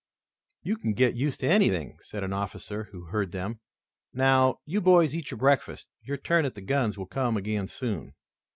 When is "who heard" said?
2.85-3.31